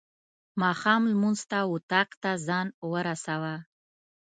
[0.61, 3.55] ماښام لمونځ ته اطاق ته ځان ورساوه.